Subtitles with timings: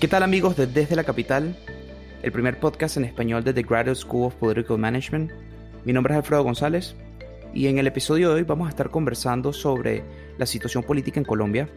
[0.00, 1.56] ¿Qué tal amigos de Desde la Capital?
[2.22, 5.32] El primer podcast en español de The Graduate School of Political Management.
[5.84, 6.94] Mi nombre es Alfredo González
[7.52, 10.04] y en el episodio de hoy vamos a estar conversando sobre
[10.38, 11.68] la situación política en Colombia,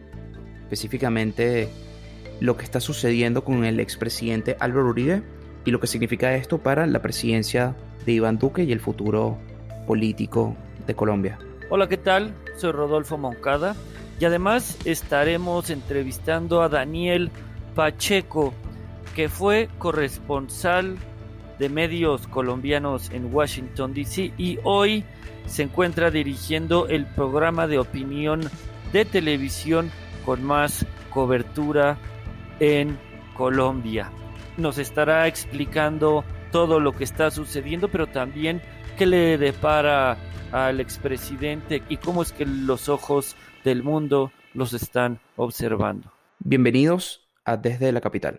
[0.62, 1.68] específicamente
[2.38, 5.24] lo que está sucediendo con el expresidente Álvaro Uribe
[5.64, 7.74] y lo que significa esto para la presidencia
[8.06, 9.36] de Iván Duque y el futuro
[9.84, 10.54] político
[10.86, 11.40] de Colombia.
[11.70, 12.32] Hola, ¿qué tal?
[12.56, 13.74] Soy Rodolfo Moncada
[14.20, 17.32] y además estaremos entrevistando a Daniel
[17.74, 18.52] Pacheco,
[19.14, 20.96] que fue corresponsal
[21.58, 24.32] de medios colombianos en Washington, D.C.
[24.36, 25.04] y hoy
[25.46, 28.40] se encuentra dirigiendo el programa de opinión
[28.92, 29.90] de televisión
[30.24, 31.98] con más cobertura
[32.60, 32.98] en
[33.36, 34.10] Colombia.
[34.56, 38.60] Nos estará explicando todo lo que está sucediendo, pero también
[38.98, 40.16] qué le depara
[40.52, 46.12] al expresidente y cómo es que los ojos del mundo los están observando.
[46.38, 48.38] Bienvenidos Desde la Capital.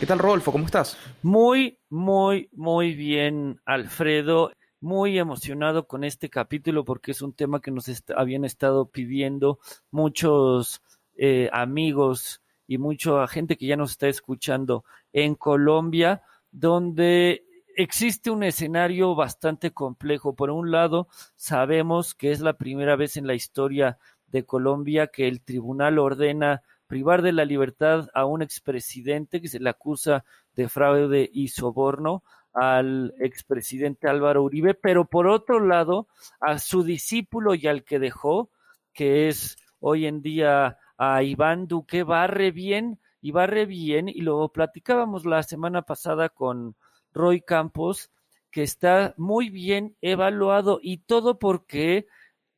[0.00, 0.50] ¿Qué tal, Rodolfo?
[0.50, 0.96] ¿Cómo estás?
[1.22, 4.52] Muy, muy, muy bien, Alfredo.
[4.80, 9.58] Muy emocionado con este capítulo porque es un tema que nos habían estado pidiendo
[9.90, 10.80] muchos
[11.20, 17.44] eh, amigos y mucha gente que ya nos está escuchando en Colombia, donde
[17.74, 20.34] existe un escenario bastante complejo.
[20.36, 25.26] Por un lado, sabemos que es la primera vez en la historia de Colombia que
[25.26, 30.68] el tribunal ordena privar de la libertad a un expresidente que se le acusa de
[30.68, 32.22] fraude y soborno
[32.52, 36.08] al expresidente Álvaro Uribe, pero por otro lado,
[36.40, 38.50] a su discípulo y al que dejó,
[38.92, 44.48] que es hoy en día a Iván Duque barre bien y barre bien y lo
[44.50, 46.76] platicábamos la semana pasada con
[47.12, 48.10] Roy Campos
[48.50, 52.06] que está muy bien evaluado y todo porque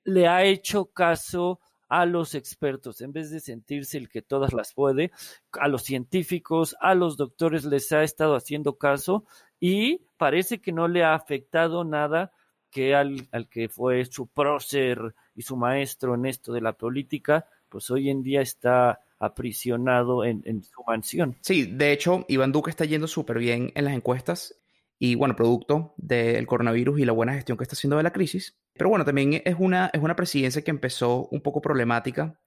[0.05, 4.73] le ha hecho caso a los expertos, en vez de sentirse el que todas las
[4.73, 5.11] puede,
[5.53, 9.25] a los científicos, a los doctores les ha estado haciendo caso
[9.59, 12.33] y parece que no le ha afectado nada
[12.71, 17.47] que al, al que fue su prócer y su maestro en esto de la política,
[17.71, 21.37] pues hoy en día está aprisionado en, su mansión.
[21.43, 24.59] Sí, de hecho, Iván Duque está yendo súper bien en las encuestas
[24.99, 28.59] y bueno, producto del coronavirus y la buena gestión que está haciendo de la crisis.
[28.75, 32.41] Pero bueno, también es una, es una presidencia que empezó un poco problemática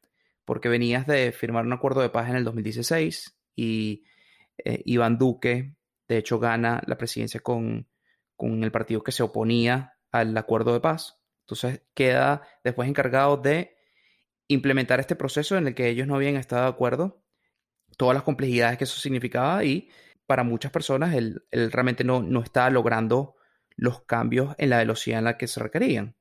[0.45, 4.03] porque venías de firmar un acuerdo de paz en el 2016 y
[4.57, 5.75] eh, Iván Duque,
[6.07, 7.87] de hecho, gana la presidencia con,
[8.35, 11.19] con el partido que se oponía al acuerdo de paz.
[11.41, 13.75] Entonces queda después encargado de
[14.47, 17.23] implementar este proceso en el que ellos no habían estado de acuerdo,
[17.97, 19.89] todas las complejidades que eso significaba y
[20.25, 23.35] para muchas personas él, realmente no, no estaba logrando
[23.75, 26.15] los cambios en la velocidad en la que se requerían.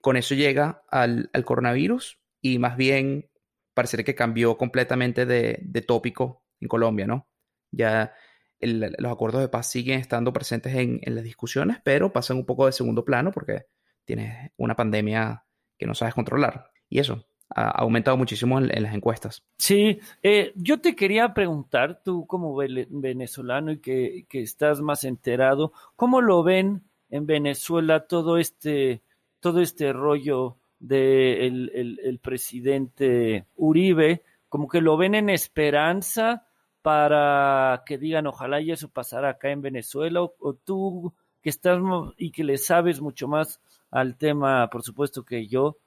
[0.00, 3.30] Con eso llega al, coronavirus y más bien
[3.74, 7.28] parece que cambió completamente de, tópico en Colombia, ¿no?
[7.70, 8.14] Ya
[8.60, 12.66] los acuerdos de paz siguen estando presentes en, en, las discusiones, pero pasan un poco
[12.66, 13.66] de segundo plano porque
[14.04, 15.44] tienes una pandemia
[15.76, 16.70] que no sabes controlar.
[16.88, 19.42] Y eso, ha aumentado muchísimo en, las encuestas.
[19.58, 26.20] Sí, eh, yo te quería preguntar, tú como venezolano y que, estás más enterado, ¿cómo
[26.20, 29.02] lo ven en Venezuela todo este,
[29.40, 34.22] todo este rollo del de el, presidente Uribe?
[34.48, 36.46] Como que lo ven en esperanza
[36.82, 41.12] para que digan ojalá y eso pasara acá en Venezuela, o tú
[41.42, 41.80] que estás
[42.16, 45.78] y que le sabes mucho más al tema, por supuesto que yo,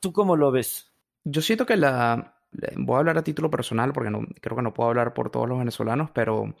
[0.00, 0.92] ¿Tú cómo lo ves?
[1.24, 2.36] Yo siento que la...
[2.76, 5.48] Voy a hablar a título personal porque no, creo que no puedo hablar por todos
[5.48, 6.54] los venezolanos, pero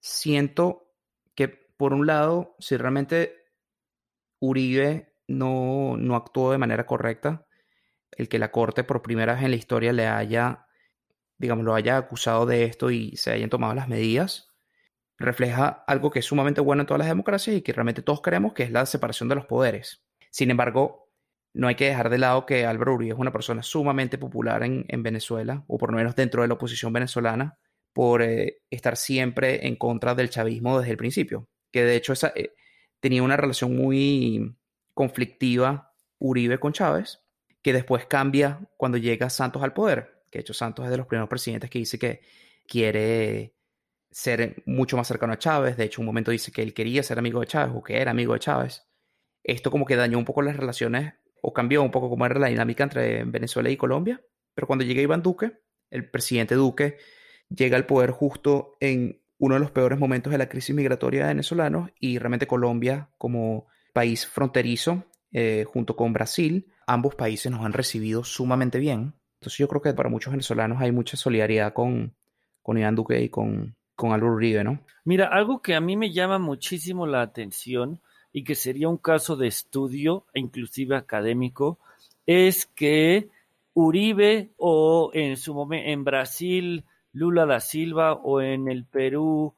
[0.00, 0.92] siento
[1.36, 3.40] que por un lado, si realmente
[4.40, 7.46] Uribe no, no actuó de manera correcta,
[8.10, 10.66] el que la Corte por primera vez en la historia le haya,
[11.38, 14.50] digamos, lo haya acusado de esto y se hayan tomado las medidas,
[15.16, 18.52] refleja algo que es sumamente bueno en todas las democracias y que realmente todos queremos,
[18.52, 20.02] que es la separación de los poderes.
[20.30, 21.09] Sin embargo,
[21.52, 25.02] no hay que dejar de lado que Álvaro Uribe es una persona sumamente popular en,
[25.02, 27.58] Venezuela, o por lo menos dentro de la oposición venezolana,
[27.92, 31.48] por eh, estar siempre en contra del chavismo desde el principio.
[31.72, 32.54] Que de hecho esa, eh,
[33.00, 34.54] tenía una relación muy
[34.94, 37.20] conflictiva Uribe con Chávez,
[37.62, 40.22] que después cambia cuando llega Santos al poder.
[40.30, 42.20] Que de hecho Santos es de los primeros presidentes que dice que
[42.66, 43.54] quiere
[44.10, 45.76] ser mucho más cercano a Chávez.
[45.76, 48.12] De hecho, un momento dice que él quería ser amigo de Chávez o que era
[48.12, 48.86] amigo de Chávez.
[49.42, 52.48] Esto como que dañó un poco las relaciones o cambió un poco cómo era la
[52.48, 54.20] dinámica entre Venezuela y Colombia.
[54.54, 55.60] Pero cuando llega Iván Duque,
[55.90, 56.98] el presidente Duque
[57.48, 61.28] llega al poder justo en uno de los peores momentos de la crisis migratoria de
[61.28, 67.72] venezolanos y realmente Colombia como país fronterizo eh, junto con Brasil, ambos países nos han
[67.72, 69.14] recibido sumamente bien.
[69.40, 72.14] Entonces yo creo que para muchos venezolanos hay mucha solidaridad con,
[72.62, 74.84] con Iván Duque y con, con Álvaro Uribe, ¿no?
[75.04, 78.00] Mira, algo que a mí me llama muchísimo la atención
[78.32, 81.78] y que sería un caso de estudio, inclusive académico,
[82.26, 83.28] es que
[83.74, 89.54] Uribe o en su momento en Brasil Lula da Silva o en el Perú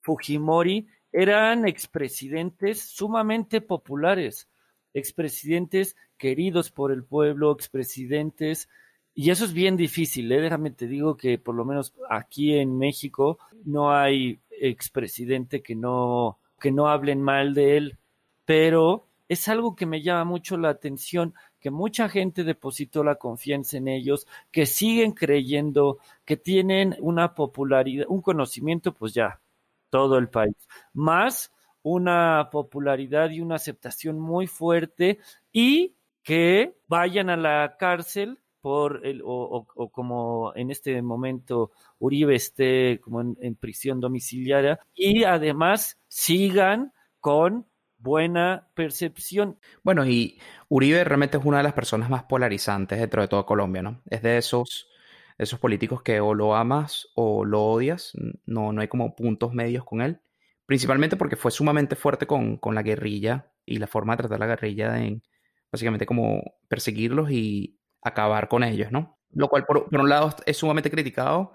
[0.00, 4.48] Fujimori eran expresidentes sumamente populares,
[4.92, 8.68] expresidentes queridos por el pueblo, expresidentes
[9.14, 10.40] y eso es bien difícil, ¿eh?
[10.40, 16.38] déjame te digo que por lo menos aquí en México no hay expresidente que no,
[16.64, 17.98] que no hablen mal de él,
[18.46, 23.76] pero es algo que me llama mucho la atención, que mucha gente depositó la confianza
[23.76, 29.42] en ellos, que siguen creyendo, que tienen una popularidad, un conocimiento, pues ya,
[29.90, 30.56] todo el país,
[30.94, 31.52] más
[31.82, 35.18] una popularidad y una aceptación muy fuerte
[35.52, 42.98] y que vayan a la cárcel por el, o, como en este momento Uribe esté
[42.98, 47.66] como en, prisión domiciliaria y además sigan con
[47.98, 49.58] buena percepción.
[49.82, 50.40] Bueno, y
[50.70, 54.00] Uribe realmente es una de las personas más polarizantes dentro de toda Colombia, ¿no?
[54.08, 54.88] Es de esos,
[55.36, 58.12] esos políticos que o lo amas o lo odias,
[58.46, 60.22] no, no hay como puntos medios con él,
[60.64, 64.46] principalmente porque fue sumamente fuerte con, con la guerrilla y la forma de tratar la
[64.46, 65.22] guerrilla en
[65.70, 69.18] básicamente como perseguirlos y acabar con ellos, ¿no?
[69.32, 71.52] Lo cual, por, un lado, es sumamente criticado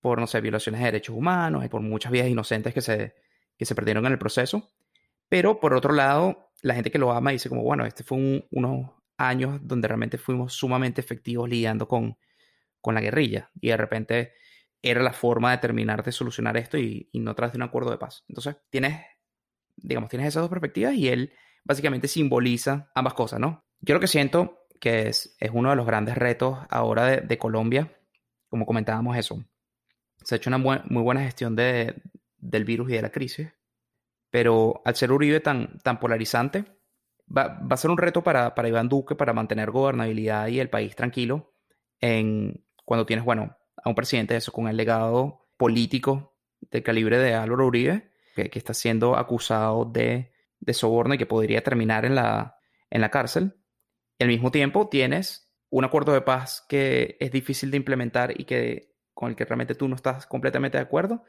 [0.00, 3.14] por, no sé, violaciones de derechos humanos y por muchas vidas inocentes que se,
[3.56, 4.70] que se perdieron en el proceso.
[5.28, 8.90] Pero, por otro lado, la gente que lo ama dice como, bueno, este fue unos
[9.18, 12.18] años donde realmente fuimos sumamente efectivos lidiando con,
[12.80, 14.32] con la guerrilla y de repente
[14.82, 17.98] era la forma de terminar de solucionar esto y, no tras de un acuerdo de
[17.98, 18.24] paz.
[18.28, 19.04] Entonces, tienes,
[19.76, 21.32] digamos, tienes esas dos perspectivas y él
[21.64, 23.64] básicamente simboliza ambas cosas, ¿no?
[23.80, 27.92] Yo lo que siento que es, es uno de los grandes retos ahora de, Colombia,
[28.48, 29.42] como comentábamos eso.
[30.22, 32.02] Se ha hecho una muy buena gestión de,
[32.38, 33.48] del virus y de la crisis,
[34.30, 36.64] pero al ser Uribe tan, tan polarizante,
[37.34, 40.70] va, va a ser un reto para, para Iván Duque para mantener gobernabilidad y el
[40.70, 41.54] país tranquilo
[42.00, 47.18] en, cuando tienes, bueno, a un presidente de eso con el legado político del calibre
[47.18, 52.04] de Álvaro Uribe, que, que está siendo acusado de, de soborno y que podría terminar
[52.04, 52.58] en la,
[52.90, 53.54] en la cárcel
[54.18, 58.44] y al mismo tiempo tienes un acuerdo de paz que es difícil de implementar y
[58.44, 61.24] que con el que realmente tú no estás completamente de acuerdo.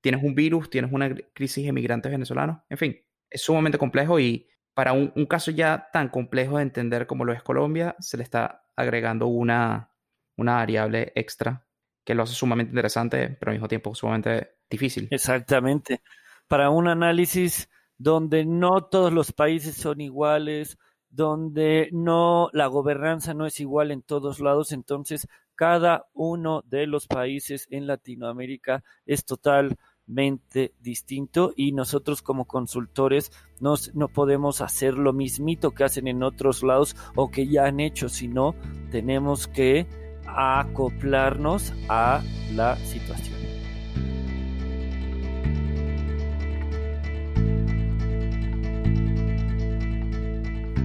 [0.00, 2.60] Tienes un virus, tienes una crisis de migrantes venezolanos.
[2.68, 2.96] En fin,
[3.30, 7.42] es sumamente complejo y para un, caso ya tan complejo de entender como lo es
[7.42, 9.90] Colombia, se le está agregando una,
[10.36, 11.66] una variable extra
[12.04, 15.08] que lo hace sumamente interesante, pero al mismo tiempo sumamente difícil.
[15.10, 16.02] Exactamente.
[16.48, 17.68] Para un análisis
[17.98, 20.78] donde no todos los países son iguales,
[21.12, 27.06] donde no la gobernanza no es igual en todos lados, entonces cada uno de los
[27.06, 33.30] países en Latinoamérica es totalmente distinto y nosotros como consultores
[33.60, 37.78] nos, no podemos hacer lo mismito que hacen en otros lados o que ya han
[37.78, 38.54] hecho, sino
[38.90, 39.86] tenemos que
[40.26, 42.22] acoplarnos a
[42.54, 43.31] la situación.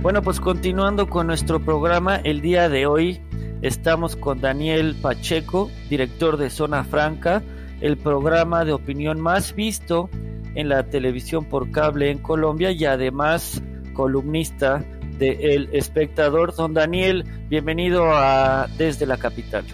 [0.08, 3.20] Bueno, pues continuando con nuestro programa, el día de hoy
[3.62, 7.44] estamos con Daniel Pacheco, director de Zona Franca,
[7.82, 10.10] el programa de opinión más visto
[10.56, 13.62] en la televisión por cable en Colombia y además
[13.96, 14.86] columnista
[15.20, 16.56] de El Espectador.
[16.56, 19.66] Don Daniel, bienvenido a Desde la Capital.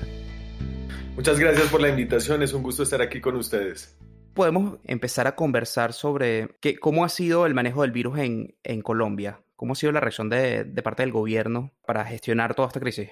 [1.15, 3.95] Muchas gracias por la invitación, es un gusto estar aquí con ustedes.
[4.33, 8.81] Podemos empezar a conversar sobre qué, cómo ha sido el manejo del virus en, en
[8.81, 9.42] Colombia.
[9.63, 13.11] ¿Cómo ha sido la reacción de, parte del gobierno para gestionar toda esta crisis?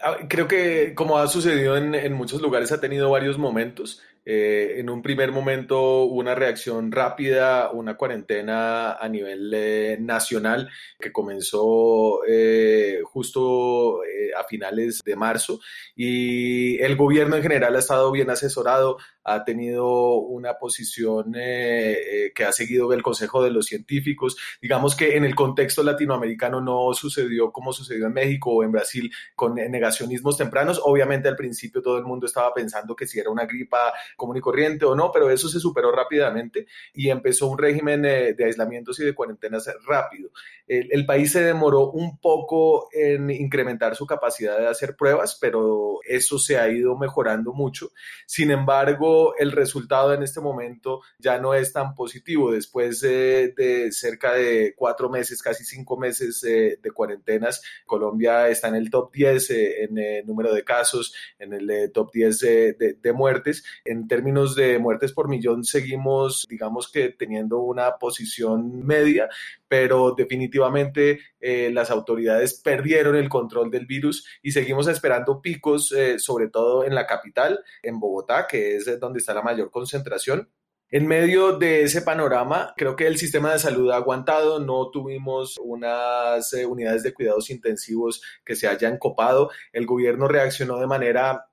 [0.00, 4.00] Ah, creo que como ha sucedido en, en muchos lugares ha tenido varios momentos.
[4.24, 11.10] Eh, en un primer momento una reacción rápida, una cuarentena a nivel eh, nacional que
[11.10, 14.00] comenzó eh, justo
[14.38, 15.60] a finales de marzo
[15.96, 22.52] y el gobierno en general ha estado bien asesorado, ha tenido una posición que ha
[22.52, 24.36] seguido el Consejo de los Científicos.
[24.60, 29.12] Digamos que en el contexto latinoamericano no sucedió como sucedió en México o en Brasil
[29.34, 30.80] con negacionismos tempranos.
[30.82, 34.40] Obviamente al principio todo el mundo estaba pensando que si era una gripa común y
[34.40, 38.98] corriente o no, pero eso se superó rápidamente y empezó un régimen eh, de aislamientos
[39.00, 40.30] y de cuarentenas rápido.
[40.66, 45.98] El, el país se demoró un poco en incrementar su capacidad de hacer pruebas, pero
[46.06, 47.90] eso se ha ido mejorando mucho.
[48.26, 52.52] Sin embargo, el resultado en este momento ya no es tan positivo.
[52.52, 58.68] Después de, de cerca de cuatro meses, casi cinco meses eh, de cuarentenas, Colombia está
[58.68, 62.38] en el top 10 eh, en el número de casos, en el eh, top 10
[62.40, 63.64] de, de, muertes.
[63.84, 69.28] En términos de muertes por millón, seguimos, digamos que teniendo una posición media,
[69.68, 76.18] pero definitivamente eh, las autoridades perdieron el control del virus y seguimos esperando picos, eh,
[76.18, 80.48] sobre todo en la capital, en Bogotá, que es donde está la mayor concentración.
[80.94, 85.56] En medio de ese panorama, creo que el sistema de salud ha aguantado, no tuvimos
[85.56, 91.46] unas eh, unidades de cuidados intensivos que se hayan copado, el gobierno reaccionó de manera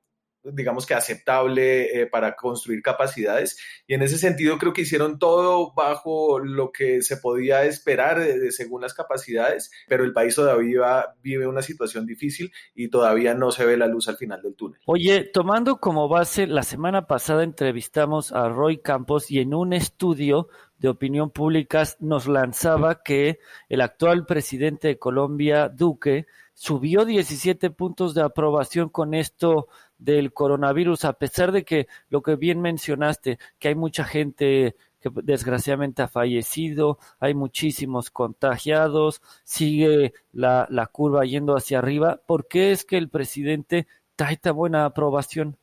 [0.53, 5.73] digamos que aceptable eh, para construir capacidades y en ese sentido creo que hicieron todo
[5.73, 11.47] bajo lo que se podía esperar de, según las capacidades, pero el país todavía vive
[11.47, 14.79] una situación difícil y todavía no se ve la luz al final del túnel.
[14.85, 20.49] Oye, tomando como base, la semana pasada entrevistamos a Roy Campos y en un estudio
[20.77, 28.13] de opinión pública nos lanzaba que el actual presidente de Colombia, Duque, subió 17 puntos
[28.13, 29.67] de aprobación con esto
[29.99, 35.09] del coronavirus, a pesar de que lo que bien mencionaste, que hay mucha gente que
[35.23, 42.21] desgraciadamente ha fallecido, hay muchísimos contagiados, sigue la, la curva yendo hacia arriba.
[42.25, 45.57] ¿Por qué es que el presidente trae tan buena aprobación?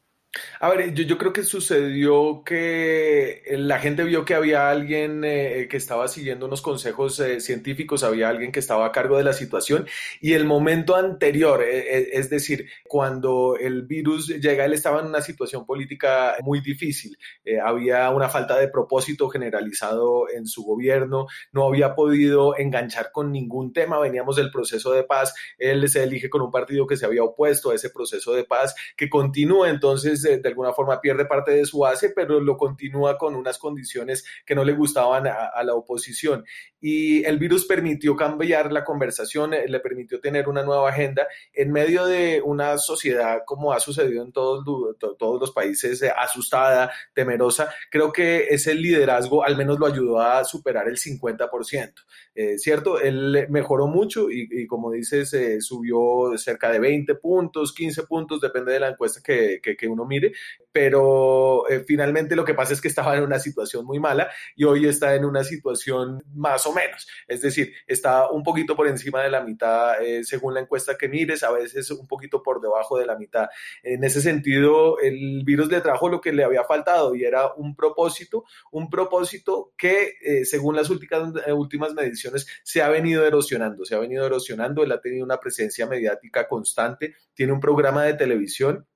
[0.61, 5.77] A ver, yo, creo que sucedió que la gente vio que había alguien eh, que
[5.77, 9.87] estaba siguiendo unos consejos eh, científicos, había alguien que estaba a cargo de la situación
[10.21, 15.07] y el momento anterior, eh, eh es decir, cuando el virus llega, él estaba en
[15.07, 21.27] una situación política muy difícil, eh, había una falta de propósito generalizado en su gobierno,
[21.53, 26.31] no había podido enganchar con ningún tema, veníamos del proceso de paz, él se elige
[26.31, 30.25] con un partido que se había opuesto a ese proceso de paz, que continúa entonces
[30.29, 34.55] de, alguna forma pierde parte de su base, pero lo continúa con unas condiciones que
[34.55, 36.45] no le gustaban a, a la oposición.
[36.81, 41.73] Y el virus permitió cambiar la conversación, eh, le permitió tener una nueva agenda en
[41.73, 44.65] medio de una sociedad como ha sucedido en todos,
[45.19, 47.73] todos los países, eh, asustada, temerosa.
[47.91, 51.95] Creo que ese liderazgo al menos lo ayudó a superar el 50%,
[52.39, 53.01] eh, ¿cierto?
[53.01, 58.73] Él mejoró mucho y, como dices, eh, subió cerca de 20 puntos, 15 puntos, depende
[58.73, 60.33] de la encuesta que, que, uno mire,
[60.71, 64.65] pero eh, finalmente lo que pasa es que estaba en una situación muy mala y
[64.65, 69.23] hoy está en una situación más o menos, es decir, está un poquito por encima
[69.23, 72.99] de la mitad eh, según la encuesta que mires, a veces un poquito por debajo
[72.99, 73.47] de la mitad.
[73.83, 77.75] En ese sentido, el virus le trajo lo que le había faltado y era un
[77.75, 82.26] propósito, un propósito que según las últimas, últimas mediciones
[82.63, 87.15] se ha venido erosionando, se ha venido erosionando, él ha tenido una presencia mediática constante,
[87.35, 88.87] tiene un programa de televisión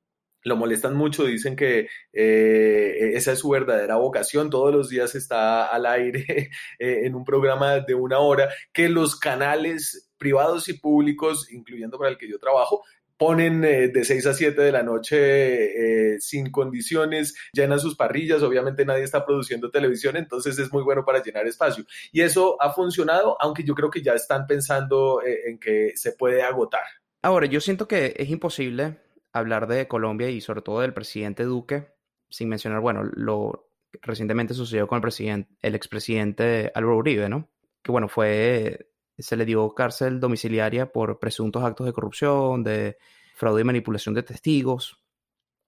[0.43, 5.67] lo molestan mucho, dicen que eh, esa es su verdadera vocación, todos los días está
[5.67, 6.25] al aire
[6.79, 12.11] eh, en un programa de una hora, que los canales privados y públicos, incluyendo para
[12.11, 12.83] el que yo trabajo,
[13.21, 18.43] ponen eh, de 6 a 7 de la noche eh, sin condiciones, llenan sus parrillas,
[18.43, 21.85] obviamente nadie está produciendo televisión, entonces es muy bueno para llenar espacio.
[22.13, 26.13] Y eso ha funcionado, aunque yo creo que ya están pensando eh, en que se
[26.13, 26.81] puede agotar.
[27.21, 28.97] Ahora, yo siento que es imposible
[29.35, 31.89] hablar de Colombia y sobre todo del presidente Duque
[32.31, 33.69] sin mencionar, bueno, lo
[34.01, 37.51] recientemente sucedió con el presidente, el expresidente Álvaro Uribe, ¿no?
[37.83, 38.90] Que bueno, fue,
[39.23, 42.97] se le dio cárcel domiciliaria por presuntos actos de corrupción, de
[43.35, 45.03] fraude y manipulación de testigos.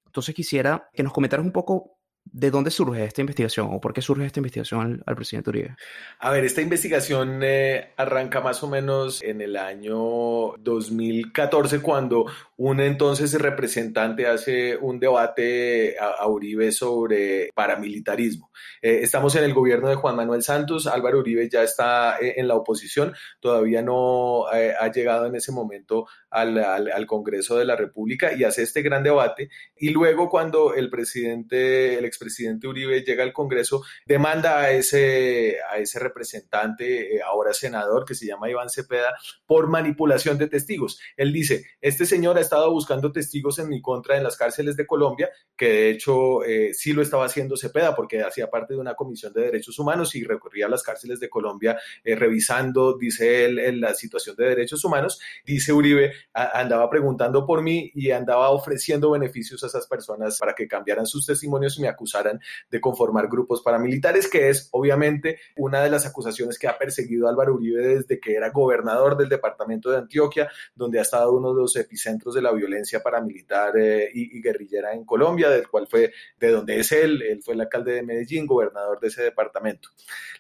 [0.07, 4.01] Entonces quisiera que nos comentaras un poco ¿De dónde surge esta investigación o por qué
[4.01, 5.77] surge esta investigación al, al presidente Uribe?
[6.21, 12.81] A ver, esta investigación eh, arranca más o menos en el año 2014 cuando un
[12.81, 18.52] entonces representante hace un debate a, a Uribe sobre paramilitarismo.
[18.81, 22.49] Eh, estamos en el gobierno de Juan Manuel Santos, Álvaro Uribe ya está eh, en
[22.49, 27.65] la oposición, todavía no eh, ha llegado en ese momento al, al, al, Congreso de
[27.65, 29.51] la República y hace este gran debate.
[29.77, 35.79] Y luego cuando el presidente, el expresidente Uribe llega al Congreso, demanda a ese, a
[35.79, 39.15] ese representante, eh, ahora senador, que se llama Iván Cepeda,
[39.47, 41.01] por manipulación de testigos.
[41.17, 44.87] Él dice, este señor ha estado buscando testigos en mi contra en las cárceles de
[44.87, 48.95] Colombia, que de hecho eh, sí lo estaba haciendo Cepeda porque hacía parte de una
[48.95, 53.81] comisión de derechos humanos y recorría las cárceles de Colombia eh, revisando, dice él, en
[53.81, 55.19] la situación de derechos humanos.
[55.45, 60.55] Dice Uribe, a, andaba preguntando por mí y andaba ofreciendo beneficios a esas personas para
[60.55, 62.39] que cambiaran sus testimonios y me acusaran
[62.71, 67.55] de conformar grupos paramilitares, que es obviamente una de las acusaciones que ha perseguido Álvaro
[67.55, 71.75] Uribe desde que era gobernador del departamento de Antioquia, donde ha estado uno de los
[71.77, 76.51] epicentros de la violencia paramilitar eh, y, y, guerrillera en Colombia, del cual fue, de
[76.51, 79.91] donde es él, él fue el alcalde de Medellín, gobernador de ese departamento.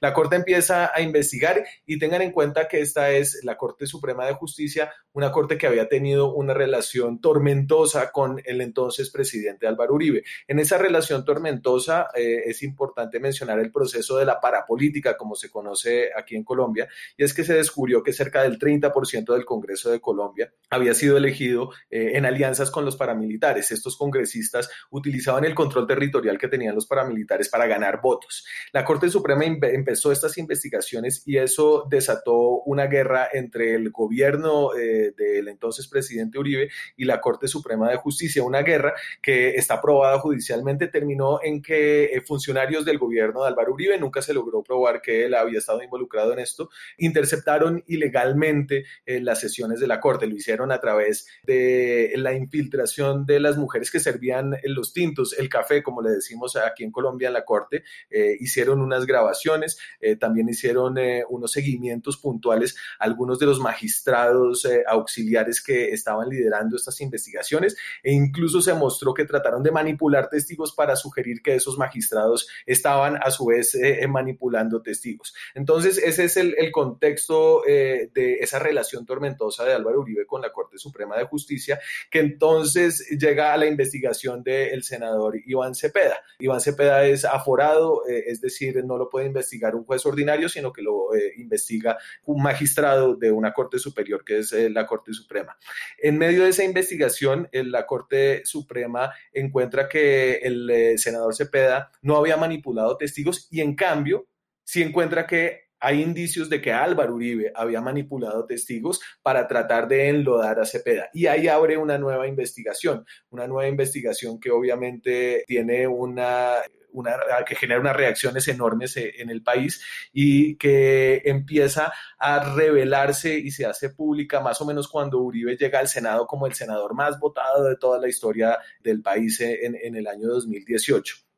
[0.00, 4.26] La Corte empieza a investigar y tengan en cuenta que esta es la Corte Suprema
[4.26, 9.94] de Justicia, una corte que había tenido una relación tormentosa con el entonces presidente Álvaro
[9.94, 10.24] Uribe.
[10.48, 15.50] En esa relación tormentosa eh, es importante mencionar el proceso de la parapolítica, como se
[15.50, 19.90] conoce aquí en Colombia, y es que se descubrió que cerca del 30% del Congreso
[19.90, 23.70] de Colombia había sido elegido eh, en alianzas con los paramilitares.
[23.70, 28.46] Estos congresistas utilizaban el control territorial que tenían los paramilitares para ganar votos.
[28.72, 35.12] La Corte Suprema empezó estas investigaciones y eso desató una guerra entre el gobierno eh,
[35.16, 40.18] del entonces presidente Uribe y la Corte Suprema de Justicia, una guerra que está aprobada
[40.18, 45.00] judicialmente, terminó en que eh, funcionarios del gobierno de Álvaro Uribe, nunca se logró probar
[45.00, 50.26] que él había estado involucrado en esto, interceptaron ilegalmente eh, las sesiones de la Corte,
[50.26, 55.48] lo hicieron a través de la infiltración de las mujeres que servían los tintos, el
[55.48, 57.71] café, como le decimos aquí en Colombia en la Corte,
[58.10, 59.78] eh, hicieron unas grabaciones,
[60.18, 60.96] también hicieron
[61.28, 68.12] unos seguimientos puntuales a algunos de los magistrados auxiliares que estaban liderando estas investigaciones e
[68.12, 73.30] incluso se mostró que trataron de manipular testigos para sugerir que esos magistrados estaban a
[73.30, 75.34] su vez eh, manipulando testigos.
[75.54, 80.52] Entonces, ese es el, contexto eh, de esa relación tormentosa de Álvaro Uribe con la
[80.52, 86.16] Corte Suprema de Justicia, que entonces llega a la investigación del senador Iván Cepeda.
[86.38, 87.61] Iván Cepeda es aforado,
[88.08, 92.42] eh, es decir, no lo puede investigar un juez ordinario, sino que lo investiga un
[92.42, 95.56] magistrado de una Corte Superior, que es la Corte Suprema.
[95.98, 102.16] En medio de esa investigación, la Corte Suprema encuentra que el eh, senador Cepeda no
[102.16, 104.28] había manipulado testigos y en cambio
[104.64, 110.08] sí encuentra que hay indicios de que Álvaro Uribe había manipulado testigos para tratar de
[110.08, 111.08] enlodar a Cepeda.
[111.12, 116.54] Y ahí abre una nueva investigación, una nueva investigación que obviamente tiene una
[116.92, 123.38] una, que genera unas reacciones enormes eh, en el país y que empieza a revelarse
[123.38, 126.94] y se hace pública más o menos cuando Uribe llega al Senado como el senador
[126.94, 131.31] más votado de toda la historia del país en, en el año 2018.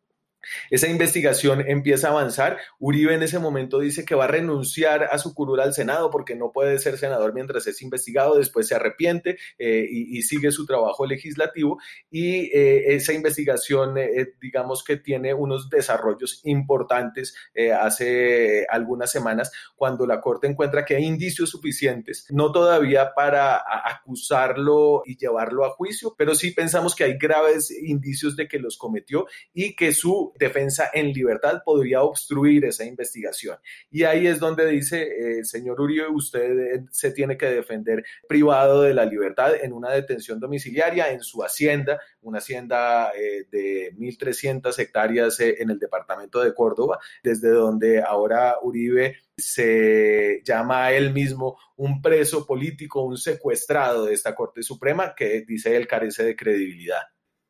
[0.71, 2.59] Esa investigación empieza a avanzar.
[2.79, 6.35] Uribe en ese momento dice que va a renunciar a su curul al Senado porque
[6.35, 8.37] no puede ser senador mientras es investigado.
[8.37, 11.79] Después se arrepiente eh, y, sigue su trabajo legislativo.
[12.11, 17.35] Y eh, esa investigación, eh, digamos que tiene unos desarrollos importantes
[17.81, 25.03] hace algunas semanas cuando la Corte encuentra que hay indicios suficientes, no todavía para acusarlo
[25.05, 29.27] y llevarlo a juicio, pero sí pensamos que hay graves indicios de que los cometió
[29.53, 33.59] y que su defensa en libertad podría obstruir esa investigación.
[33.91, 38.83] Y ahí es donde dice, eh, señor Uribe, usted eh, se tiene que defender privado
[38.83, 44.79] de la libertad en una detención domiciliaria en su hacienda, una hacienda eh, de 1.300
[44.79, 51.59] hectáreas en el departamento de Córdoba, desde donde ahora Uribe se llama a él mismo
[51.77, 57.03] un preso político, un secuestrado de esta Corte Suprema que dice él carece de credibilidad.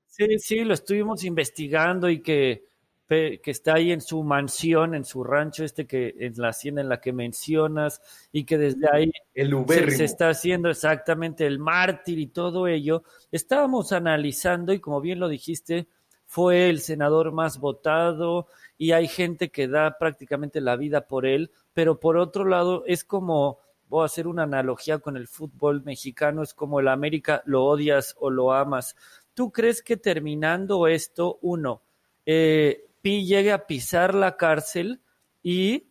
[0.06, 2.68] Sí, sí, lo estuvimos investigando y que
[3.06, 6.88] que está ahí en su mansión, en su rancho, este que en la hacienda en
[6.88, 8.00] la que mencionas,
[8.32, 13.04] y que desde ahí se, está haciendo exactamente el mártir y todo ello.
[13.30, 15.86] Estábamos analizando, y como bien lo dijiste,
[16.26, 21.50] fue el senador más votado, y hay gente que da prácticamente la vida por él,
[21.74, 26.42] pero por otro lado es como, voy a hacer una analogía con el fútbol mexicano,
[26.42, 28.96] es como el América, lo odias o lo amas.
[29.34, 31.82] ¿Tú crees que terminando esto, uno,
[32.24, 35.02] eh, Pi llegue a pisar la cárcel
[35.42, 35.90] y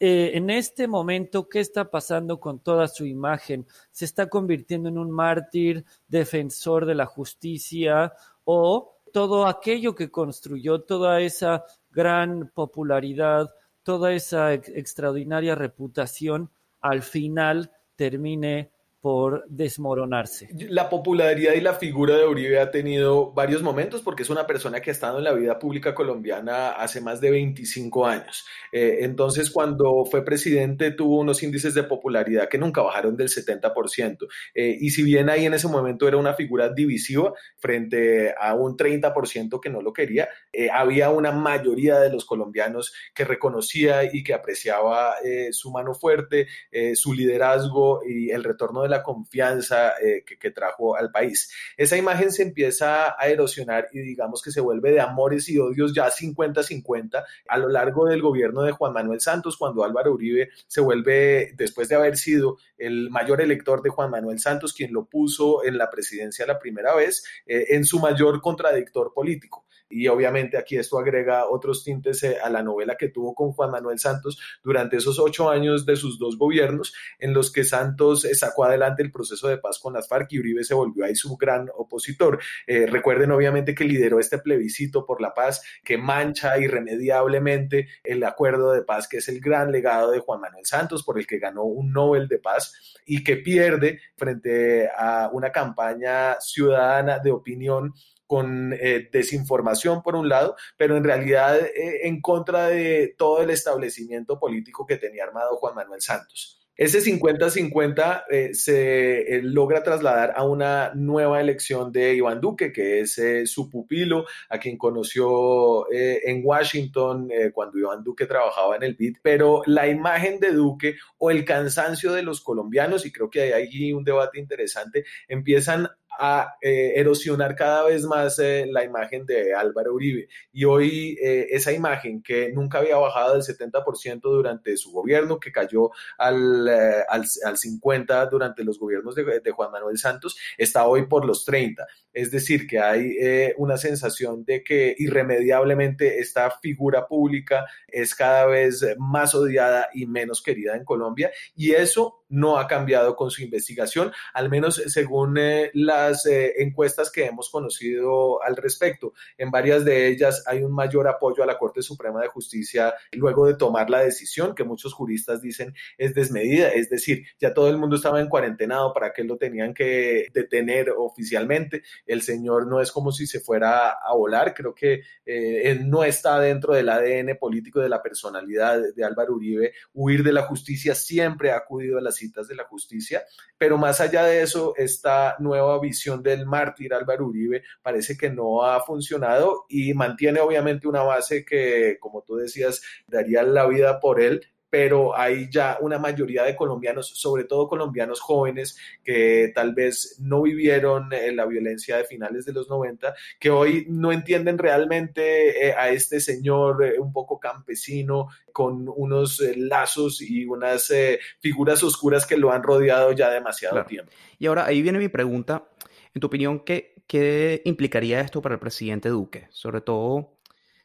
[0.00, 3.64] eh, en este momento, ¿qué está pasando con toda su imagen?
[3.92, 10.80] ¿Se está convirtiendo en un mártir, defensor de la justicia o todo aquello que construyó,
[10.80, 20.48] toda esa gran popularidad, toda esa extraordinaria reputación, al final termine por desmoronarse.
[20.68, 24.80] La popularidad y la figura de Uribe ha tenido varios momentos porque es una persona
[24.80, 28.44] que ha estado en la vida pública colombiana hace más de 25 años.
[28.72, 34.26] Eh, entonces, cuando fue presidente, tuvo unos índices de popularidad que nunca bajaron del 70%.
[34.54, 38.76] Eh, y si bien ahí en ese momento era una figura divisiva frente a un
[38.76, 44.24] 30% que no lo quería, eh, había una mayoría de los colombianos que reconocía y
[44.24, 45.14] que apreciaba
[45.50, 46.46] su mano fuerte,
[46.94, 49.94] su liderazgo y el retorno de la confianza
[50.26, 51.52] que, que, trajo al país.
[51.76, 55.94] Esa imagen se empieza a erosionar y digamos que se vuelve de amores y odios
[55.94, 60.80] ya 50-50 a lo largo del gobierno de Juan Manuel Santos, cuando Álvaro Uribe se
[60.80, 65.64] vuelve, después de haber sido el mayor elector de Juan Manuel Santos, quien lo puso
[65.64, 70.98] en la presidencia la primera vez, en su mayor contradictor político y obviamente aquí esto
[70.98, 75.18] agrega otros tintes eh, a la novela que tuvo con Juan Manuel Santos durante esos
[75.18, 79.48] ocho años de sus dos gobiernos, en los que Santos eh, sacó adelante el proceso
[79.48, 82.38] de paz con las FARC y Uribe se volvió ahí su gran opositor.
[82.66, 88.72] Eh, recuerden obviamente que lideró este plebiscito por la paz que mancha irremediablemente el acuerdo
[88.72, 91.64] de paz, que es el gran legado de Juan Manuel Santos, por el que ganó
[91.64, 97.94] un Nobel de Paz y que pierde frente a una campaña ciudadana de opinión
[98.28, 103.50] con eh, desinformación por un lado, pero en realidad eh, en contra de todo el
[103.50, 106.54] establecimiento político que tenía armado Juan Manuel Santos.
[106.76, 113.20] Ese 50-50 eh, se logra trasladar a una nueva elección de Iván Duque, que es
[113.46, 119.16] su pupilo, a quien conoció en Washington cuando Iván Duque trabajaba en el BID.
[119.22, 123.52] Pero la imagen de Duque o el cansancio de los colombianos, y creo que hay
[123.52, 129.54] ahí un debate interesante, empiezan a eh, erosionar cada vez más eh, la imagen de
[129.54, 130.28] Álvaro Uribe.
[130.52, 135.52] Y hoy eh, esa imagen que nunca había bajado del 70% durante su gobierno, que
[135.52, 141.24] cayó al, al, 50% durante los gobiernos de, de, Juan Manuel Santos, está hoy por
[141.24, 141.76] los 30%.
[142.12, 143.16] Es decir, que hay
[143.58, 150.42] una sensación de que irremediablemente esta figura pública es cada vez más odiada y menos
[150.42, 151.30] querida en Colombia.
[151.54, 157.26] Y eso no ha cambiado con su investigación, al menos según la eh, encuestas que
[157.26, 159.14] hemos conocido al respecto.
[159.36, 163.46] En varias de ellas hay un mayor apoyo a la Corte Suprema de Justicia luego
[163.46, 167.78] de tomar la decisión que muchos juristas dicen es desmedida, es decir, ya todo el
[167.78, 171.82] mundo estaba en cuarentenado, ¿para qué lo tenían que detener oficialmente?
[172.06, 176.04] El señor no es como si se fuera a volar, creo que eh, él no
[176.04, 180.94] está dentro del ADN político de la personalidad de Álvaro Uribe, huir de la justicia,
[180.94, 182.17] siempre ha acudido a las
[182.48, 183.24] de la justicia,
[183.56, 188.64] pero más allá de eso, esta nueva visión del mártir Álvaro Uribe parece que no
[188.64, 194.20] ha funcionado y mantiene obviamente una base que, como tú decías, daría la vida por
[194.20, 200.16] él, pero hay ya una mayoría de colombianos, sobre todo colombianos jóvenes, que tal vez
[200.20, 205.68] no vivieron eh, la violencia de finales de los 90, que hoy no entienden realmente
[205.68, 210.92] eh, a este señor eh, un poco campesino, con unos lazos y unas
[211.38, 214.10] figuras oscuras que lo han rodeado ya demasiado tiempo.
[214.36, 215.68] Y ahora ahí viene mi pregunta.
[216.12, 219.46] En tu opinión, ¿qué, ¿qué implicaría esto para el presidente Duque?
[219.50, 220.38] Sobre todo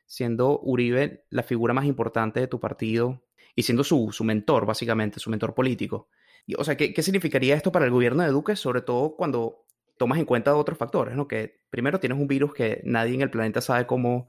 [0.05, 3.22] siendo Uribe la figura más importante de tu partido
[3.55, 6.09] y siendo su, su mentor, básicamente, su mentor político.
[6.57, 9.65] o sea, ¿qué, ¿qué, significaría esto para el gobierno de Duque, sobre todo cuando
[9.97, 11.27] tomas en cuenta otros factores, ¿no?
[11.27, 14.27] Que primero tienes un virus que nadie en el planeta sabe cómo,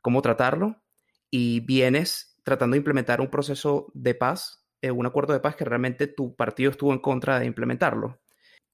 [0.00, 0.82] cómo tratarlo
[1.30, 5.64] y vienes tratando de implementar un proceso de paz, eh, un acuerdo de paz que
[5.64, 8.20] realmente tu partido estuvo en contra de implementarlo.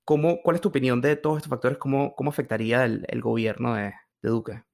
[0.05, 1.79] ¿Cómo, ¿Cuál es tu opinión de todos estos factores?
[1.79, 4.65] ¿Cómo, cómo afectaría el, el gobierno de Duque?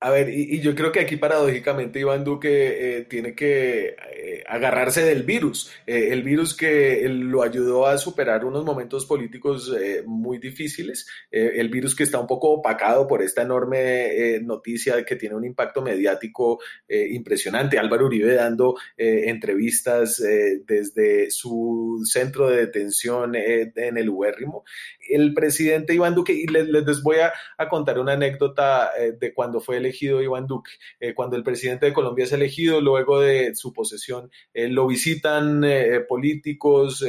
[0.00, 5.02] A ver, y, yo creo que aquí paradójicamente Iván Duque eh, tiene que eh, agarrarse
[5.02, 9.74] del virus, eh, el virus que lo ayudó a superar unos momentos políticos
[10.06, 15.34] muy difíciles, el virus que está un poco opacado por esta enorme noticia que tiene
[15.34, 17.78] un impacto mediático impresionante.
[17.78, 20.22] Álvaro Uribe dando entrevistas
[20.64, 24.64] desde su centro de detención en el Ubérrimo.
[25.08, 29.60] El presidente Iván Duque, y les, les voy a, a, contar una anécdota de cuando
[29.60, 30.72] fue el elegido Iván Duque.
[31.00, 35.64] Eh, cuando el presidente de Colombia es elegido, luego de su posesión, eh, lo visitan
[35.64, 37.04] eh, políticos,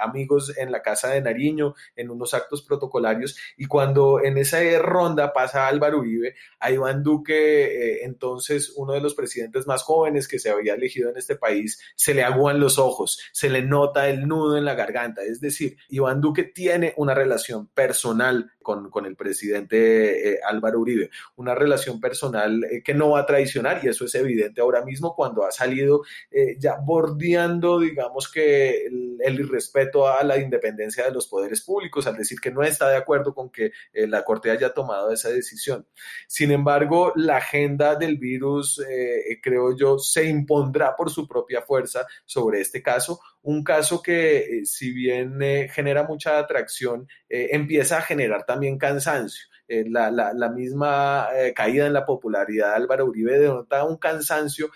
[0.00, 5.32] amigos en la casa de Nariño, en unos actos protocolarios, y cuando en esa ronda
[5.32, 10.50] pasa Álvaro Uribe, a Iván Duque, entonces uno de los presidentes más jóvenes que se
[10.50, 14.56] había elegido en este país, se le aguan los ojos, se le nota el nudo
[14.56, 15.22] en la garganta.
[15.22, 22.00] Es decir, Iván Duque tiene una relación personal con, el presidente Álvaro Uribe, una relación
[22.00, 25.52] personal eh, que no va a traicionar y eso es evidente ahora mismo cuando ha
[25.52, 26.02] salido
[26.32, 32.16] eh, ya bordeando, digamos que el, irrespeto a la independencia de los poderes públicos, al
[32.16, 35.86] decir que no está de acuerdo con que eh, la Corte haya tomado esa decisión.
[36.26, 38.82] Sin embargo, la agenda del virus,
[39.42, 44.92] creo yo, se impondrá por su propia fuerza sobre este caso, un caso que si
[44.92, 45.38] bien
[45.70, 52.70] genera mucha atracción, empieza a generar también cansancio la, la, misma caída en la popularidad
[52.70, 54.70] de Álvaro Uribe denota un cansancio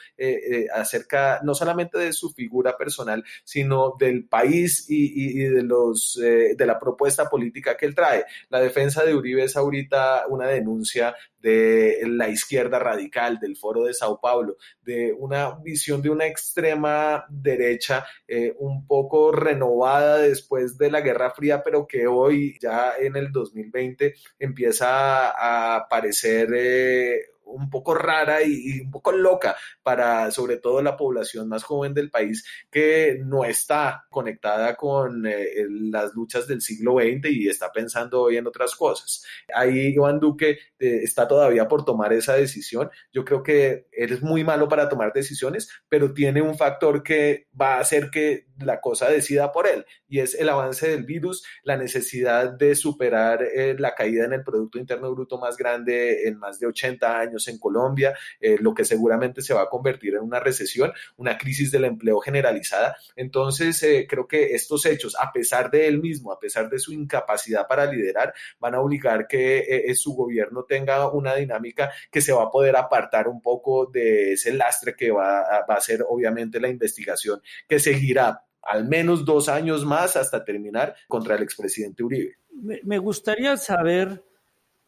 [0.74, 6.66] acerca no solamente de su figura personal, sino del país y, y de, los, de
[6.66, 8.24] la propuesta política que él trae.
[8.48, 13.94] La defensa de Uribe es ahorita una denuncia de la izquierda radical, del foro de
[13.94, 20.90] Sao Paulo, de una visión de una extrema derecha eh, un poco renovada después de
[20.90, 25.30] la Guerra Fría, pero que hoy, ya en el 2020, empieza
[25.76, 31.48] a parecer eh, un poco rara y, un poco loca para sobre todo la población
[31.48, 37.30] más joven del país que no está conectada con eh, las luchas del siglo XX
[37.30, 39.24] y está pensando hoy en otras cosas.
[39.54, 42.90] Ahí Iván Duque eh, está todavía por tomar esa decisión.
[43.12, 47.48] Yo creo que él es muy malo para tomar decisiones, pero tiene un factor que
[47.58, 51.44] va a hacer que la cosa decida por él y es el avance del virus,
[51.62, 56.38] la necesidad de superar eh, la caída en el Producto Interno Bruto más grande en
[56.38, 60.22] más de 80 años en Colombia, eh, lo que seguramente se va a convertir en
[60.22, 62.96] una recesión, una crisis del empleo generalizada.
[63.16, 66.92] Entonces, eh, creo que estos hechos, a pesar de él mismo, a pesar de su
[66.92, 72.44] incapacidad para liderar, van a obligar que su gobierno tenga una dinámica que se va
[72.44, 76.68] a poder apartar un poco de ese lastre que va va a ser obviamente la
[76.68, 82.36] investigación que seguirá al menos dos años más hasta terminar contra el expresidente Uribe.
[82.52, 84.22] Me gustaría saber,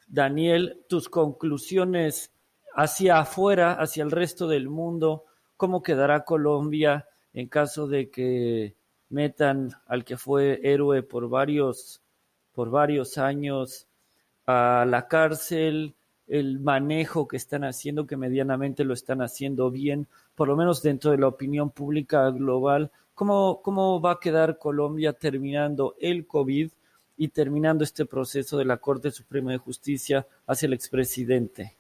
[0.07, 2.32] Daniel, tus conclusiones
[2.75, 5.25] hacia afuera, hacia el resto del mundo,
[5.57, 8.75] cómo quedará Colombia en caso de que
[9.09, 12.01] metan al que fue héroe por varios,
[12.53, 13.87] por varios años
[14.47, 15.95] a la cárcel,
[16.27, 21.11] el manejo que están haciendo, que medianamente lo están haciendo bien, por lo menos dentro
[21.11, 26.71] de la opinión pública global, ¿cómo, cómo va a quedar Colombia terminando el COVID
[27.19, 31.77] y terminando este proceso de la Corte Suprema de Justicia hacia el expresidente?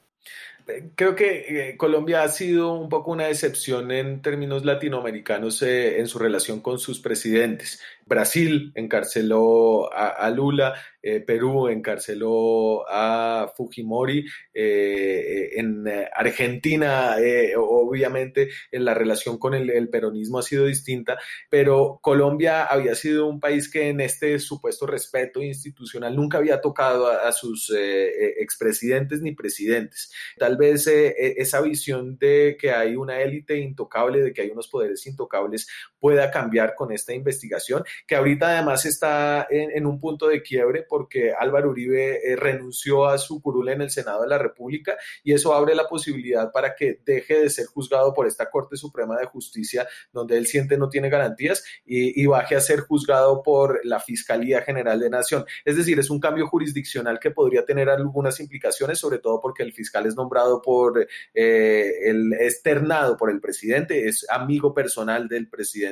[0.95, 6.07] Creo que eh, Colombia ha sido un poco una excepción en términos latinoamericanos eh, en
[6.07, 7.81] su relación con sus presidentes.
[8.13, 17.17] Brasil encarceló a Lula, eh, Perú encarceló a Fujimori, eh, en eh, Argentina
[17.57, 21.19] obviamente la relación con el, peronismo ha sido distinta,
[21.51, 27.09] pero Colombia había sido un país que en este supuesto respeto institucional nunca había tocado
[27.09, 30.13] a, sus expresidentes ni presidentes.
[30.39, 35.07] Tal vez esa visión de que hay una élite intocable, de que hay unos poderes
[35.07, 35.67] intocables,
[36.03, 41.33] pueda cambiar con esta investigación, que ahorita además está en un punto de quiebre porque
[41.33, 45.55] Álvaro Uribe eh, renunció a su curula en el Senado de la República y eso
[45.55, 49.87] abre la posibilidad para que deje de ser juzgado por esta Corte Suprema de Justicia
[50.13, 54.99] donde él siente no tiene garantías y, baje a ser juzgado por la Fiscalía General
[54.99, 55.45] de Nación.
[55.65, 59.73] Es decir, es un cambio jurisdiccional que podría tener algunas implicaciones, sobre todo porque el
[59.73, 65.92] fiscal es nombrado por eh, el externado por el presidente, es amigo personal del presidente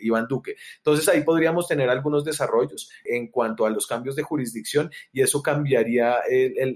[0.00, 0.56] Iván Duque.
[0.78, 5.42] Entonces ahí podríamos tener algunos desarrollos en cuanto a los cambios de jurisdicción y eso
[5.42, 6.16] cambiaría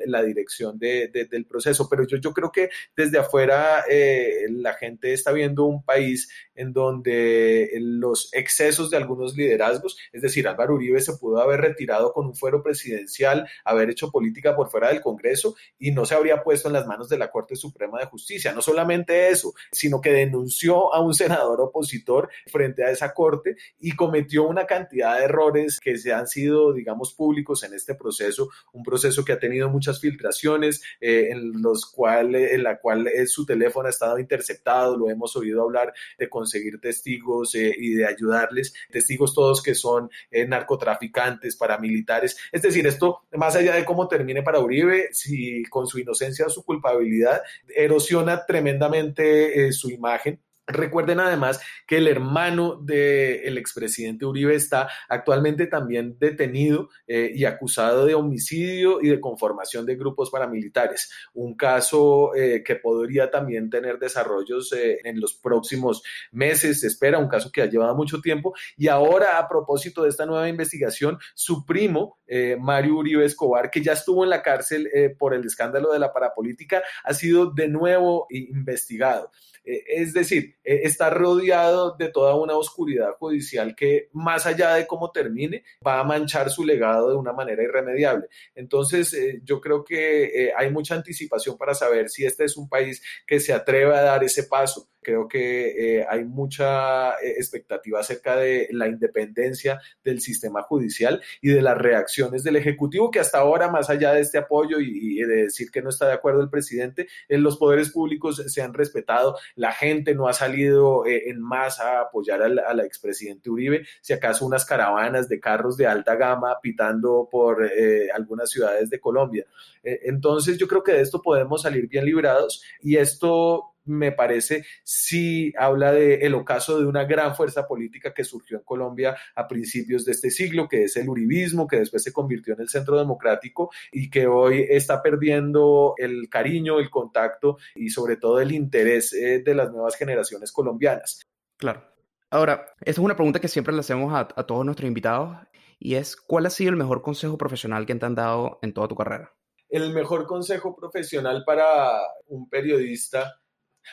[0.07, 1.89] la dirección del proceso.
[1.89, 6.73] Pero yo, yo creo que desde afuera eh, la gente está viendo un país en
[6.73, 12.27] donde los excesos de algunos liderazgos, es decir, Álvaro Uribe se pudo haber retirado con
[12.27, 16.69] un fuero presidencial, haber hecho política por fuera del Congreso y no se habría puesto
[16.69, 18.53] en las manos de la Corte Suprema de Justicia.
[18.53, 23.95] No solamente eso, sino que denunció a un senador opositor frente a esa Corte y
[23.97, 28.83] cometió una cantidad de errores que se han sido, digamos, públicos en este proceso, un
[28.83, 33.45] proceso que ha tenido muchas filtraciones, eh, en los cuales, en la cual eh, su
[33.45, 38.73] teléfono ha estado interceptado, lo hemos oído hablar de conseguir testigos eh, y de ayudarles,
[38.91, 44.61] testigos todos que son narcotraficantes, paramilitares, es decir, esto más allá de cómo termine para
[44.61, 47.43] Uribe, si con su inocencia o su culpabilidad
[47.75, 56.17] erosiona tremendamente su imagen Recuerden además que el hermano del expresidente Uribe está actualmente también
[56.21, 61.11] detenido eh, y acusado de homicidio y de conformación de grupos paramilitares.
[61.35, 67.19] Un caso eh, que podría también tener desarrollos eh, en los próximos meses, se espera,
[67.19, 68.55] un caso que ha llevado mucho tiempo.
[68.77, 72.19] Y ahora, a propósito de esta nueva investigación, su primo,
[72.61, 76.83] Mario Uribe Escobar, que ya estuvo en la cárcel por el escándalo de la parapolítica,
[77.05, 79.31] ha sido de nuevo investigado.
[79.65, 84.87] Eh, es decir, eh, está rodeado de toda una oscuridad judicial que más allá de
[84.87, 88.27] cómo termine, va a manchar su legado de una manera irremediable.
[88.55, 93.03] Entonces, eh, yo creo que hay mucha anticipación para saber si este es un país
[93.27, 98.37] que se atreve a dar ese paso Creo que eh, hay mucha eh, expectativa acerca
[98.37, 103.69] de la independencia del sistema judicial y de las reacciones del Ejecutivo, que hasta ahora,
[103.69, 107.09] más allá de este apoyo y, de decir que no está de acuerdo el presidente,
[107.29, 111.99] en los poderes públicos se han respetado, la gente no ha salido eh, en masa
[111.99, 116.59] a apoyar al, al, expresidente Uribe, si acaso unas caravanas de carros de alta gama
[116.63, 117.69] pitando por
[118.15, 119.47] algunas ciudades de Colombia.
[119.83, 125.53] entonces yo creo que de esto podemos salir bien librados y esto me parece, sí
[125.59, 130.05] habla del el ocaso de una gran fuerza política que surgió en Colombia a principios
[130.05, 133.71] de este siglo, que es el uribismo, que después se convirtió en el centro democrático
[133.91, 139.43] y que hoy está perdiendo el cariño, el contacto y sobre todo el interés eh,
[139.45, 141.27] de las nuevas generaciones colombianas.
[141.57, 141.85] Claro.
[142.31, 145.37] Ahora, esta es una pregunta que siempre le hacemos a, a todos nuestros invitados
[145.79, 148.89] y es, ¿cuál ha sido el mejor consejo profesional que te han dado en toda
[148.89, 149.35] tu carrera?
[149.69, 153.42] El mejor consejo profesional para un periodista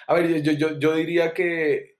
[0.08, 2.00] a ver, yo, yo, yo diría que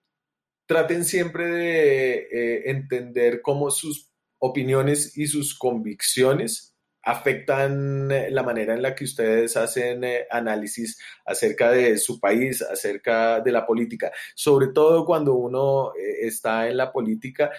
[0.70, 8.76] traten siempre de eh, entender cómo sus opiniones y sus convicciones afectan eh, la manera
[8.76, 14.12] en la que ustedes hacen eh, análisis acerca de su país, acerca de la política.
[14.36, 17.50] Sobre todo cuando uno está en la política,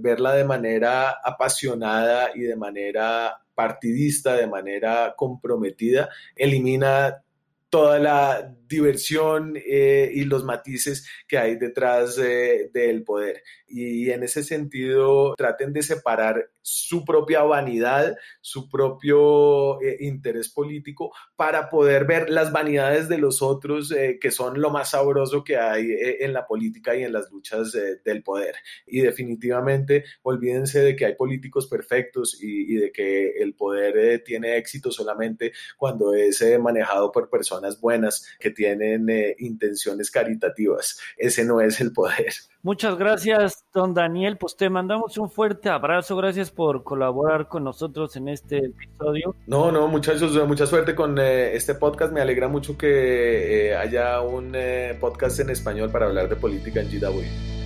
[0.00, 7.22] verla de manera apasionada y de manera partidista, de manera comprometida, elimina
[7.68, 13.42] toda la diversión eh, y los matices que hay detrás del poder.
[13.66, 21.12] Y en ese sentido, traten de separar su propia vanidad, su propio eh, interés político,
[21.36, 25.56] para poder ver las vanidades de los otros, eh, que son lo más sabroso que
[25.56, 25.88] hay
[26.20, 27.72] en la política y en las luchas
[28.04, 28.54] del poder.
[28.86, 34.56] Y definitivamente, olvídense de que hay políticos perfectos y, y de que el poder tiene
[34.56, 40.98] éxito solamente cuando es manejado por personas buenas que tienen tienen eh, intenciones caritativas.
[41.18, 42.32] Ese no es el poder.
[42.62, 44.38] Muchas gracias, don Daniel.
[44.38, 46.16] Pues te mandamos un fuerte abrazo.
[46.16, 49.36] Gracias por colaborar con nosotros en este episodio.
[49.46, 52.12] No, no, muchachos, mucha suerte con eh, este podcast.
[52.12, 54.56] Me alegra mucho que eh, haya un
[54.98, 57.63] podcast en español para hablar de política en GW.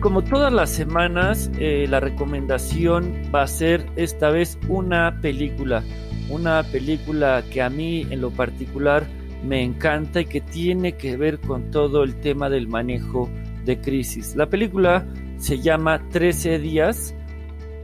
[0.00, 5.84] Como todas las semanas, eh, la recomendación va a ser esta vez una película.
[6.30, 9.06] Una película que a mí en lo particular
[9.44, 13.28] me encanta y que tiene que ver con todo el tema del manejo
[13.64, 14.34] de crisis.
[14.36, 15.06] La película
[15.38, 17.14] se llama 13 días.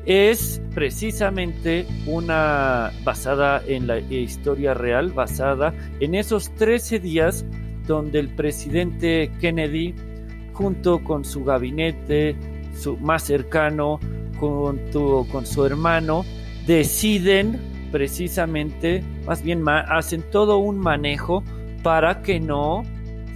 [0.06, 7.44] Es precisamente una basada en la historia real, basada en esos 13 días
[7.86, 9.94] donde el presidente Kennedy
[10.56, 12.34] junto con su gabinete
[12.74, 14.00] su, más cercano,
[14.38, 16.24] con su hermano,
[16.66, 17.58] deciden
[17.92, 21.42] precisamente, más bien hacen todo un manejo
[21.82, 22.82] para que no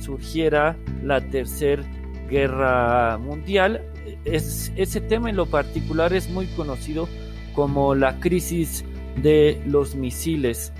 [0.00, 1.82] surgiera la tercera
[2.28, 3.82] guerra mundial.
[4.24, 7.08] Es, ese tema en lo particular es muy conocido
[7.54, 8.84] como la crisis
[9.22, 10.72] de los misiles.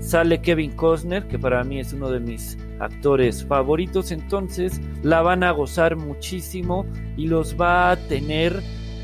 [0.00, 5.42] Sale Kevin Costner, que para mí es uno de mis actores favoritos, entonces la van
[5.42, 8.62] a gozar muchísimo y los va a tener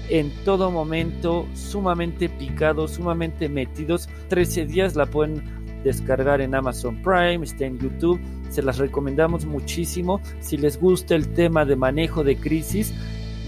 [0.09, 4.09] en todo momento sumamente picados, sumamente metidos.
[4.29, 5.43] 13 días la pueden
[5.85, 10.21] descargar en Amazon Prime, está en YouTube, se las recomendamos muchísimo.
[10.41, 12.93] Si les gusta el tema de manejo de crisis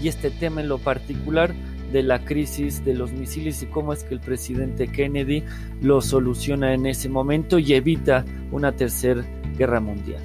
[0.01, 1.53] y este tema en lo particular,
[1.93, 5.43] de la crisis de los misiles y cómo es que el presidente Kennedy
[5.81, 9.23] lo soluciona en ese momento y evita una tercera
[9.57, 10.21] guerra mundial.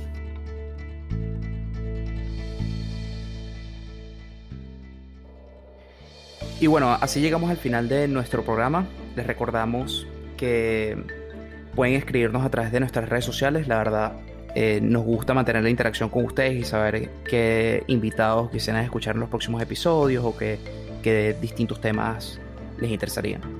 [6.60, 8.86] Y bueno, así llegamos al final de nuestro programa.
[9.14, 10.96] Les recordamos que
[11.76, 13.68] pueden escribirnos a través de nuestras redes sociales.
[13.68, 14.14] La verdad,
[14.56, 19.20] eh, nos gusta mantener la interacción con ustedes y saber qué invitados quisieran escuchar en
[19.20, 20.58] los próximos episodios o qué,
[21.02, 22.40] qué distintos temas
[22.80, 23.57] les interesarían.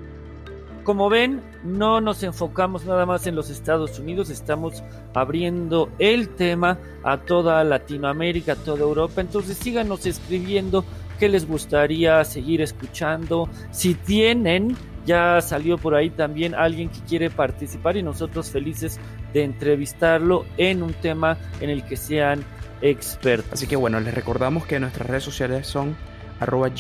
[0.88, 6.78] Como ven, no nos enfocamos nada más en los Estados Unidos, estamos abriendo el tema
[7.04, 9.20] a toda Latinoamérica, a toda Europa.
[9.20, 10.86] Entonces síganos escribiendo
[11.18, 13.50] qué les gustaría seguir escuchando.
[13.70, 18.98] Si tienen, ya salió por ahí también alguien que quiere participar y nosotros felices
[19.34, 22.42] de entrevistarlo en un tema en el que sean
[22.80, 23.52] expertos.
[23.52, 25.98] Así que bueno, les recordamos que nuestras redes sociales son
[26.40, 26.70] arroba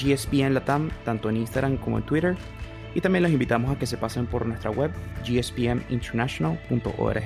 [1.04, 2.36] tanto en Instagram como en Twitter.
[2.94, 4.90] Y también los invitamos a que se pasen por nuestra web
[5.24, 7.22] gspminternational.org.